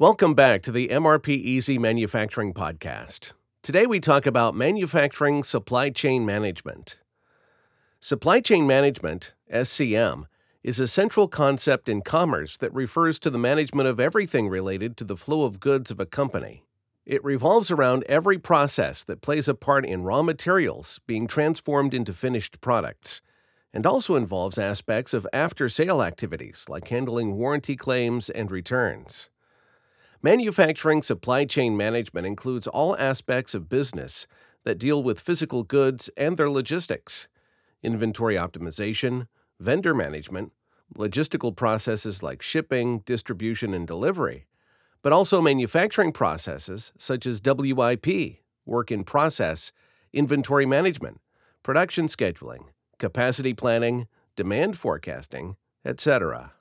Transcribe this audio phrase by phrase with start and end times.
[0.00, 3.32] Welcome back to the MRPeasy Manufacturing Podcast.
[3.64, 7.00] Today we talk about manufacturing supply chain management.
[7.98, 10.26] Supply chain management, SCM,
[10.62, 15.04] is a central concept in commerce that refers to the management of everything related to
[15.04, 16.62] the flow of goods of a company.
[17.04, 22.12] It revolves around every process that plays a part in raw materials being transformed into
[22.12, 23.20] finished products,
[23.74, 29.28] and also involves aspects of after sale activities like handling warranty claims and returns.
[30.20, 34.26] Manufacturing supply chain management includes all aspects of business
[34.64, 37.28] that deal with physical goods and their logistics,
[37.84, 39.28] inventory optimization,
[39.60, 40.52] vendor management,
[40.96, 44.48] logistical processes like shipping, distribution, and delivery,
[45.02, 49.70] but also manufacturing processes such as WIP, work in process,
[50.12, 51.20] inventory management,
[51.62, 52.64] production scheduling,
[52.98, 55.54] capacity planning, demand forecasting,
[55.84, 56.54] etc.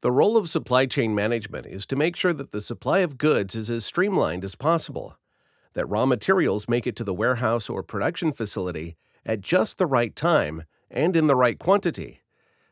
[0.00, 3.56] The role of supply chain management is to make sure that the supply of goods
[3.56, 5.18] is as streamlined as possible,
[5.74, 8.96] that raw materials make it to the warehouse or production facility
[9.26, 12.20] at just the right time and in the right quantity,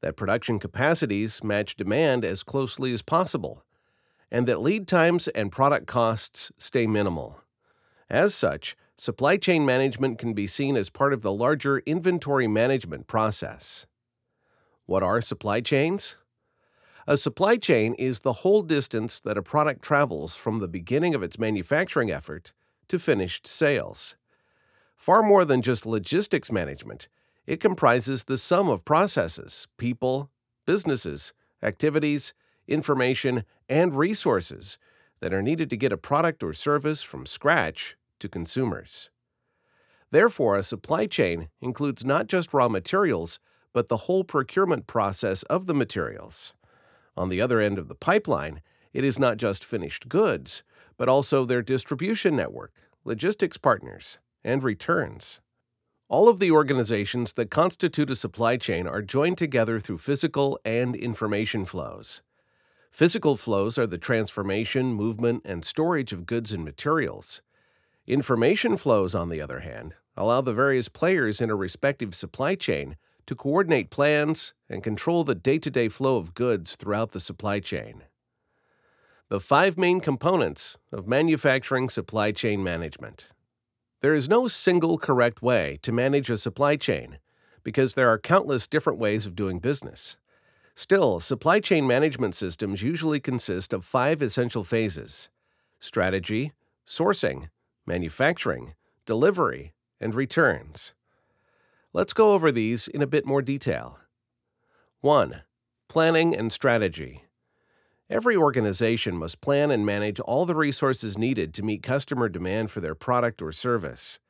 [0.00, 3.64] that production capacities match demand as closely as possible,
[4.30, 7.42] and that lead times and product costs stay minimal.
[8.08, 13.08] As such, supply chain management can be seen as part of the larger inventory management
[13.08, 13.86] process.
[14.86, 16.16] What are supply chains?
[17.10, 21.22] A supply chain is the whole distance that a product travels from the beginning of
[21.22, 22.52] its manufacturing effort
[22.88, 24.14] to finished sales.
[24.94, 27.08] Far more than just logistics management,
[27.46, 30.30] it comprises the sum of processes, people,
[30.66, 32.34] businesses, activities,
[32.66, 34.76] information, and resources
[35.20, 39.08] that are needed to get a product or service from scratch to consumers.
[40.10, 43.40] Therefore, a supply chain includes not just raw materials,
[43.72, 46.52] but the whole procurement process of the materials.
[47.18, 50.62] On the other end of the pipeline, it is not just finished goods,
[50.96, 52.72] but also their distribution network,
[53.04, 55.40] logistics partners, and returns.
[56.08, 60.94] All of the organizations that constitute a supply chain are joined together through physical and
[60.94, 62.22] information flows.
[62.92, 67.42] Physical flows are the transformation, movement, and storage of goods and materials.
[68.06, 72.96] Information flows, on the other hand, allow the various players in a respective supply chain
[73.28, 77.60] to coordinate plans and control the day to day flow of goods throughout the supply
[77.60, 78.04] chain.
[79.28, 83.30] The five main components of manufacturing supply chain management.
[84.00, 87.18] There is no single correct way to manage a supply chain
[87.62, 90.16] because there are countless different ways of doing business.
[90.74, 95.28] Still, supply chain management systems usually consist of five essential phases
[95.80, 96.52] strategy,
[96.86, 97.50] sourcing,
[97.84, 98.72] manufacturing,
[99.04, 100.94] delivery, and returns.
[101.94, 103.98] Let's go over these in a bit more detail.
[105.00, 105.42] 1.
[105.88, 107.24] Planning and strategy.
[108.10, 112.82] Every organization must plan and manage all the resources needed to meet customer demand for
[112.82, 114.20] their product or service.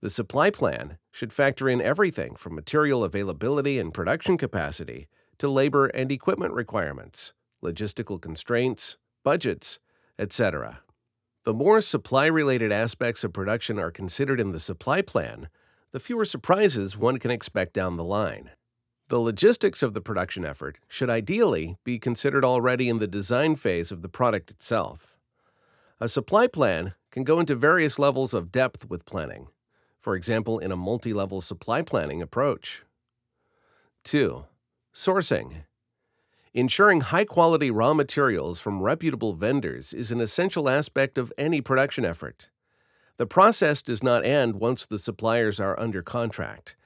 [0.00, 5.06] The supply plan should factor in everything from material availability and production capacity
[5.38, 9.78] to labor and equipment requirements, logistical constraints, budgets,
[10.18, 10.80] etc.
[11.44, 15.48] The more supply related aspects of production are considered in the supply plan,
[15.96, 18.50] the fewer surprises one can expect down the line.
[19.08, 23.90] The logistics of the production effort should ideally be considered already in the design phase
[23.90, 25.16] of the product itself.
[25.98, 29.48] A supply plan can go into various levels of depth with planning,
[29.98, 32.82] for example, in a multi level supply planning approach.
[34.04, 34.44] 2.
[34.94, 35.62] Sourcing.
[36.52, 42.04] Ensuring high quality raw materials from reputable vendors is an essential aspect of any production
[42.04, 42.50] effort.
[43.18, 46.76] The process does not end once the suppliers are under contract.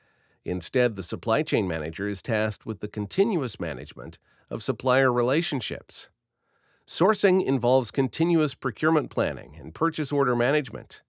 [0.44, 4.18] Instead, the supply chain manager is tasked with the continuous management
[4.48, 6.08] of supplier relationships.
[6.86, 11.02] Sourcing involves continuous procurement planning and purchase order management,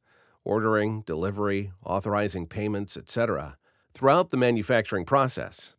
[0.44, 3.58] ordering, delivery, authorizing payments, etc.,
[3.94, 5.76] throughout the manufacturing process.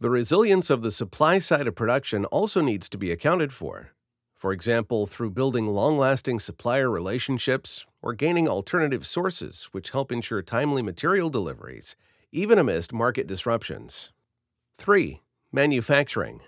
[0.00, 3.92] The resilience of the supply side of production also needs to be accounted for
[4.36, 10.40] for example, through building long lasting supplier relationships or gaining alternative sources which help ensure
[10.40, 11.96] timely material deliveries,
[12.30, 14.12] even amidst market disruptions.
[14.78, 15.22] 3.
[15.50, 16.38] Manufacturing.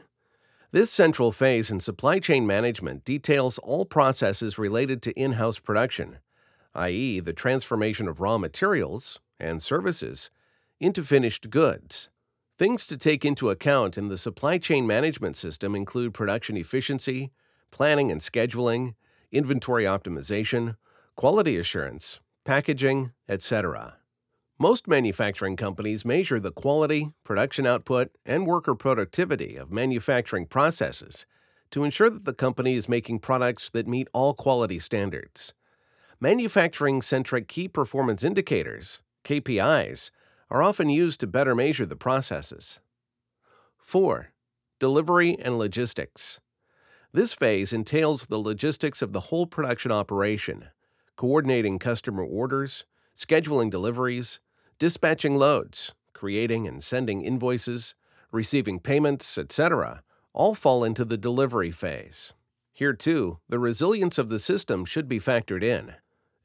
[0.70, 6.18] This central phase in supply chain management details all processes related to in house production,
[6.76, 10.30] i.e., the transformation of raw materials and services
[10.78, 12.08] into finished goods.
[12.56, 17.32] Things to take into account in the supply chain management system include production efficiency,
[17.72, 18.94] planning and scheduling,
[19.32, 20.76] inventory optimization,
[21.18, 23.96] quality assurance, packaging, etc.
[24.56, 31.26] Most manufacturing companies measure the quality, production output, and worker productivity of manufacturing processes
[31.72, 35.54] to ensure that the company is making products that meet all quality standards.
[36.20, 40.12] Manufacturing centric key performance indicators, KPIs,
[40.50, 42.78] are often used to better measure the processes.
[43.80, 44.28] 4.
[44.78, 46.38] Delivery and logistics.
[47.12, 50.68] This phase entails the logistics of the whole production operation,
[51.18, 52.84] coordinating customer orders,
[53.14, 54.38] scheduling deliveries,
[54.78, 57.96] dispatching loads, creating and sending invoices,
[58.30, 62.34] receiving payments, etc., all fall into the delivery phase.
[62.72, 65.96] Here, too, the resilience of the system should be factored in.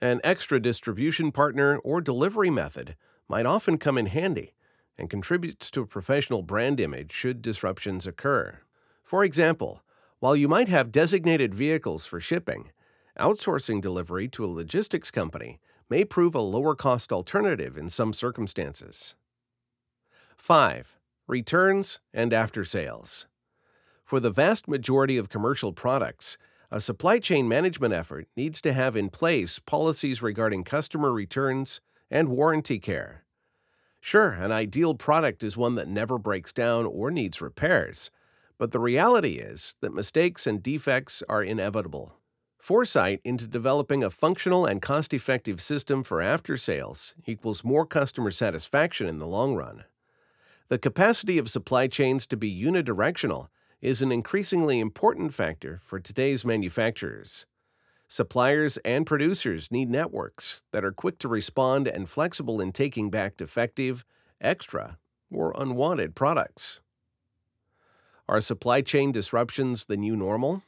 [0.02, 2.96] An extra distribution partner or delivery method
[3.30, 4.56] might often come in handy
[4.98, 8.58] and contributes to a professional brand image should disruptions occur.
[9.04, 9.84] For example,
[10.18, 12.72] while you might have designated vehicles for shipping,
[13.20, 19.16] outsourcing delivery to a logistics company may prove a lower cost alternative in some circumstances.
[20.38, 20.98] 5.
[21.28, 23.28] Returns and after sales.
[24.04, 26.38] For the vast majority of commercial products,
[26.70, 32.30] a supply chain management effort needs to have in place policies regarding customer returns and
[32.30, 33.24] warranty care.
[34.02, 38.12] Sure, an ideal product is one that never breaks down or needs repairs,
[38.58, 42.18] but the reality is that mistakes and defects are inevitable.
[42.64, 48.32] Foresight into developing a functional and cost effective system for after sales equals more customer
[48.32, 49.84] satisfaction in the long run.
[50.70, 53.48] The capacity of supply chains to be unidirectional
[53.82, 57.48] is an increasingly important factor for today's manufacturers.
[58.08, 63.36] Suppliers and producers need networks that are quick to respond and flexible in taking back
[63.36, 64.06] defective,
[64.40, 64.98] extra,
[65.30, 66.80] or unwanted products.
[68.30, 70.64] Are supply chain disruptions the new normal?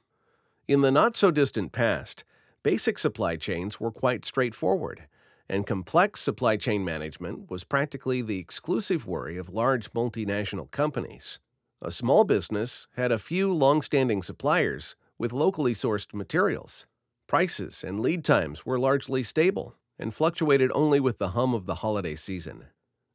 [0.68, 2.24] In the not so distant past,
[2.64, 5.08] basic supply chains were quite straightforward
[5.48, 11.40] and complex supply chain management was practically the exclusive worry of large multinational companies.
[11.82, 16.88] A small business had a few long standing suppliers with locally sourced materials.
[17.28, 21.76] Prices and lead times were largely stable and fluctuated only with the hum of the
[21.76, 22.66] holiday season.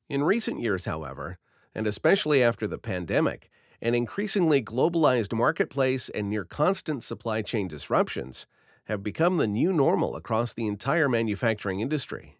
[0.08, 1.38] In recent years, however,
[1.74, 3.50] and especially after the pandemic,
[3.82, 8.46] an increasingly globalized marketplace and near constant supply chain disruptions
[8.84, 12.38] have become the new normal across the entire manufacturing industry.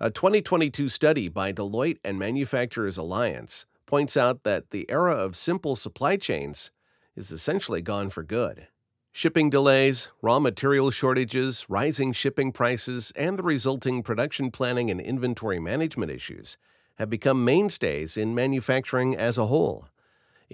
[0.00, 5.76] A 2022 study by Deloitte and Manufacturers Alliance points out that the era of simple
[5.76, 6.70] supply chains
[7.14, 8.68] is essentially gone for good.
[9.12, 15.60] Shipping delays, raw material shortages, rising shipping prices, and the resulting production planning and inventory
[15.60, 16.56] management issues
[16.96, 19.86] have become mainstays in manufacturing as a whole.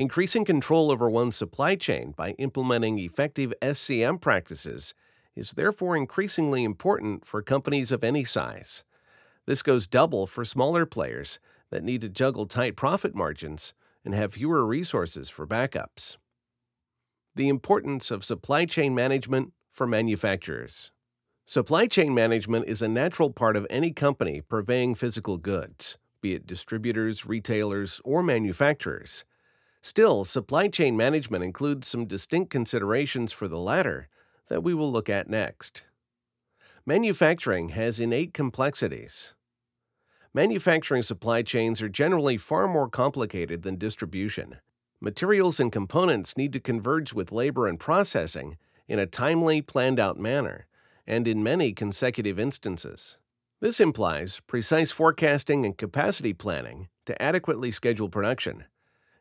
[0.01, 4.95] Increasing control over one's supply chain by implementing effective SCM practices
[5.37, 8.83] is therefore increasingly important for companies of any size.
[9.45, 11.39] This goes double for smaller players
[11.69, 16.17] that need to juggle tight profit margins and have fewer resources for backups.
[17.35, 20.93] The importance of supply chain management for manufacturers.
[21.45, 26.47] Supply chain management is a natural part of any company purveying physical goods, be it
[26.47, 29.27] distributors, retailers, or manufacturers.
[29.83, 34.09] Still, supply chain management includes some distinct considerations for the latter
[34.49, 35.85] that we will look at next.
[36.85, 39.35] Manufacturing has innate complexities.
[40.35, 44.59] Manufacturing supply chains are generally far more complicated than distribution.
[45.01, 50.19] Materials and components need to converge with labor and processing in a timely, planned out
[50.19, 50.67] manner,
[51.07, 53.19] and in many consecutive instances.
[53.61, 58.65] This implies precise forecasting and capacity planning to adequately schedule production.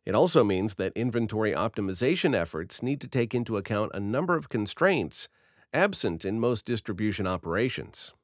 [0.10, 4.50] It also means that inventory optimization efforts need to take into account a number of
[4.50, 5.30] constraints
[5.72, 8.16] absent in most distribution operations.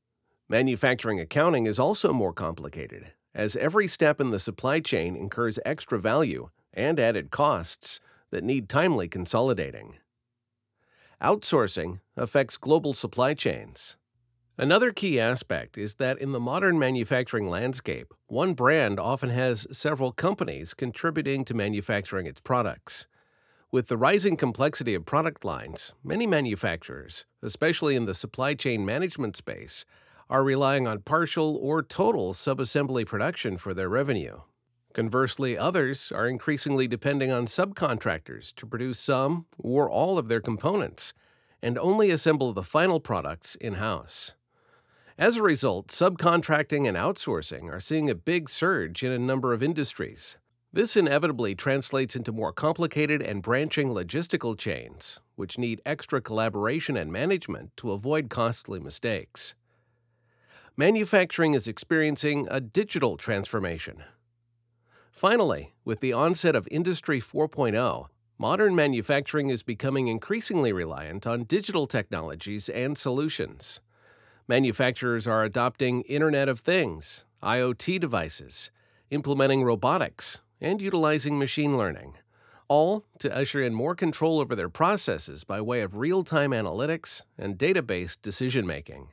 [0.50, 6.00] Manufacturing accounting is also more complicated, as every step in the supply chain incurs extra
[6.00, 8.00] value and added costs
[8.32, 10.00] that need timely consolidating.
[11.22, 13.96] Outsourcing affects global supply chains.
[14.58, 20.14] Another key aspect is that in the modern manufacturing landscape, one brand often has several
[20.14, 23.06] companies contributing to manufacturing its products.
[23.70, 29.36] With the rising complexity of product lines, many manufacturers, especially in the supply chain management
[29.36, 29.84] space,
[30.30, 34.40] are relying on partial or total subassembly production for their revenue.
[34.94, 41.14] Conversely, others are increasingly depending on subcontractors to produce some or all of their components
[41.62, 44.32] and only assemble the final products in house.
[45.18, 49.64] As a result, subcontracting and outsourcing are seeing a big surge in a number of
[49.64, 50.38] industries.
[50.74, 57.14] This inevitably translates into more complicated and branching logistical chains, which need extra collaboration and
[57.14, 59.56] management to avoid costly mistakes.
[60.76, 64.04] Manufacturing is experiencing a digital transformation.
[65.12, 68.08] Finally, with the onset of Industry 4.0,
[68.38, 73.80] Modern manufacturing is becoming increasingly reliant on digital technologies and solutions.
[74.48, 78.72] Manufacturers are adopting Internet of Things, IoT devices,
[79.10, 82.16] implementing robotics, and utilizing machine learning,
[82.68, 87.22] all to usher in more control over their processes by way of real time analytics
[87.38, 89.10] and database decision making.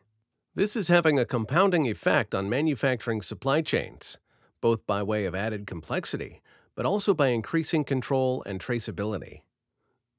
[0.54, 4.18] This is having a compounding effect on manufacturing supply chains,
[4.60, 6.42] both by way of added complexity
[6.74, 9.42] but also by increasing control and traceability.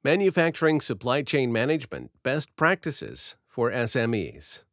[0.04, 4.64] Manufacturing Supply Chain Management Best Practices for SMEs.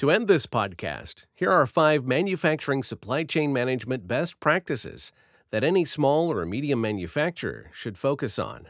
[0.00, 5.12] To end this podcast, here are five manufacturing supply chain management best practices
[5.50, 8.66] that any small or medium manufacturer should focus on.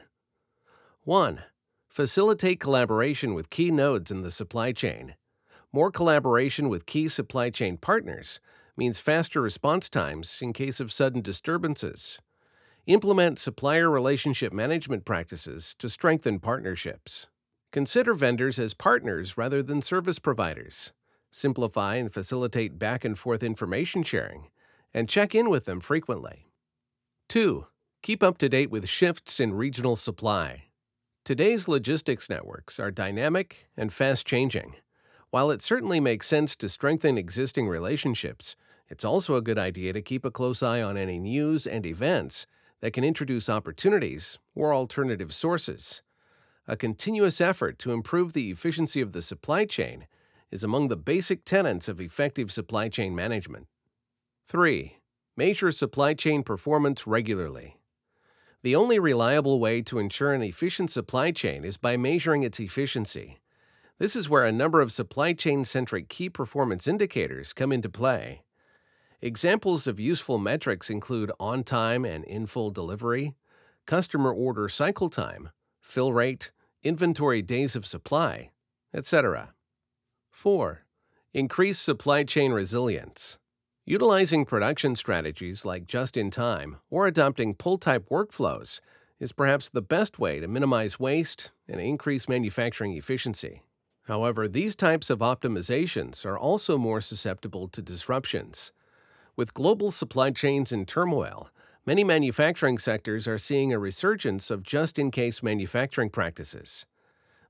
[1.05, 1.45] 1.
[1.87, 5.15] Facilitate collaboration with key nodes in the supply chain.
[5.73, 8.41] More collaboration with key supply chain partners
[8.77, 12.19] means faster response times in case of sudden disturbances.
[12.89, 17.29] Implement supplier relationship management practices to strengthen partnerships.
[17.71, 20.93] Consider vendors as partners rather than service providers.
[21.31, 24.49] Simplify and facilitate back and forth information sharing,
[24.93, 26.47] and check in with them frequently.
[27.29, 27.67] 2.
[28.03, 30.65] Keep up to date with shifts in regional supply.
[31.25, 34.75] Today's logistics networks are dynamic and fast changing.
[35.31, 38.57] While it certainly makes sense to strengthen existing relationships,
[38.89, 42.47] it's also a good idea to keep a close eye on any news and events
[42.81, 46.03] that can introduce opportunities or alternative sources.
[46.67, 50.09] A continuous effort to improve the efficiency of the supply chain
[50.51, 53.67] is among the basic tenets of effective supply chain management.
[54.47, 54.97] 3.
[55.37, 57.77] Measure supply chain performance regularly.
[58.63, 63.41] The only reliable way to ensure an efficient supply chain is by measuring its efficiency.
[63.99, 68.43] This is where a number of supply chain centric key performance indicators come into play.
[69.23, 73.35] Examples of useful metrics include on time and in full delivery,
[73.87, 76.51] customer order cycle time, fill rate,
[76.83, 78.51] inventory days of supply,
[78.95, 79.53] etc.
[80.31, 80.85] 4.
[81.35, 83.39] Increase supply chain resilience.
[83.85, 88.81] Utilizing production strategies like just in time or adopting pull type workflows
[89.19, 93.63] is perhaps the best way to minimize waste and increase manufacturing efficiency.
[94.05, 98.73] However, these types of optimizations are also more susceptible to disruptions.
[99.37, 101.51] With global supply chains in turmoil,
[101.85, 106.87] many manufacturing sectors are seeing a resurgence of just in case manufacturing practices.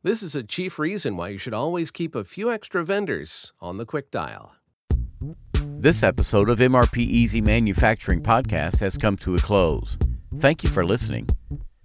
[0.03, 3.77] This is a chief reason why you should always keep a few extra vendors on
[3.77, 4.55] the quick dial.
[5.53, 9.99] This episode of MRPeasy Manufacturing Podcast has come to a close.
[10.39, 11.29] Thank you for listening.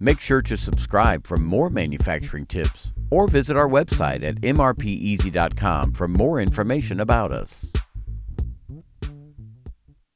[0.00, 6.08] Make sure to subscribe for more manufacturing tips or visit our website at mrpeasy.com for
[6.08, 7.70] more information about us.